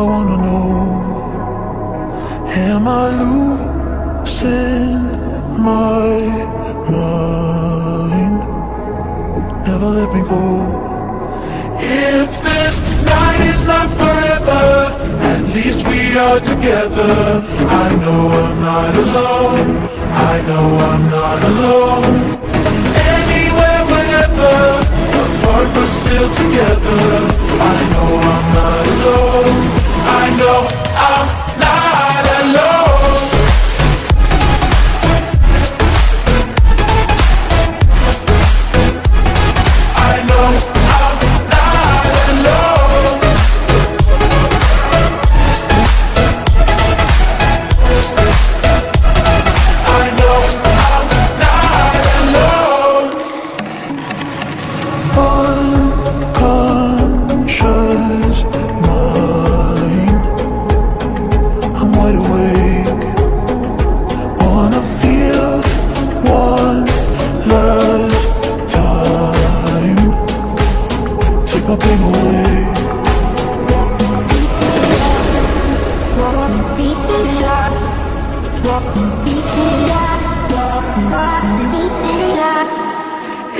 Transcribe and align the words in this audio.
I 0.00 0.02
wanna 0.02 0.38
know 0.46 0.64
Am 2.48 2.88
I 2.88 3.04
losing 3.20 5.02
my 5.68 6.08
mind? 6.94 8.36
Never 9.66 9.90
let 9.98 10.10
me 10.14 10.22
go. 10.32 10.44
If 11.76 12.30
this 12.48 12.80
night 13.12 13.40
is 13.52 13.60
not 13.66 13.88
forever 14.00 14.64
At 15.32 15.42
least 15.54 15.86
we 15.86 16.00
are 16.16 16.40
together. 16.40 17.44
I 17.84 17.88
know 18.00 18.22
I'm 18.44 18.56
not 18.70 18.94
alone. 19.04 19.68
I 20.32 20.36
know 20.48 20.66
I'm 20.90 21.04
not 21.18 21.40
alone. 21.52 22.16
Anywhere, 23.18 23.82
whenever 23.92 24.56
Apart 25.24 25.68
but 25.74 25.88
still 26.00 26.28
together. 26.40 27.19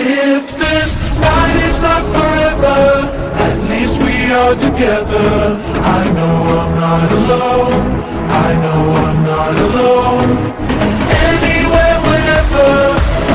If 0.02 0.56
this 0.56 0.96
night 0.96 1.56
is 1.66 1.76
not 1.82 2.02
forever, 2.14 2.80
at 3.46 3.56
least 3.68 4.00
we 4.00 4.32
are 4.32 4.54
together. 4.54 5.60
I 5.98 6.10
know 6.16 6.36
I'm 6.60 6.72
not 6.74 7.08
alone. 7.20 7.86
I 8.30 8.50
know 8.64 8.82
I'm 9.04 9.20
not 9.28 9.54
alone. 9.68 10.30
Anywhere, 11.28 11.96
whenever, 12.08 12.70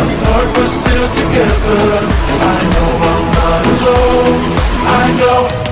apart 0.01 0.47
we're 0.57 0.73
still 0.81 1.07
together. 1.21 1.85
I 2.53 2.59
know 2.73 2.91
I'm 3.13 3.27
not 3.37 3.63
alone. 3.75 4.41
I 4.87 5.05
know. 5.19 5.64